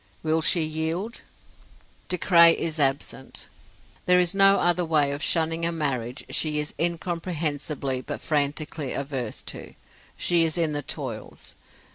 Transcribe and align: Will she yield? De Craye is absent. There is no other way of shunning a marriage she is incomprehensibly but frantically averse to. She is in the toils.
Will 0.23 0.41
she 0.41 0.63
yield? 0.63 1.21
De 2.09 2.17
Craye 2.17 2.57
is 2.59 2.79
absent. 2.79 3.49
There 4.07 4.17
is 4.17 4.33
no 4.33 4.55
other 4.57 4.83
way 4.83 5.11
of 5.11 5.21
shunning 5.21 5.63
a 5.63 5.71
marriage 5.71 6.25
she 6.31 6.59
is 6.59 6.73
incomprehensibly 6.79 8.01
but 8.01 8.19
frantically 8.19 8.93
averse 8.93 9.43
to. 9.43 9.75
She 10.17 10.43
is 10.43 10.57
in 10.57 10.71
the 10.71 10.81
toils. 10.81 11.53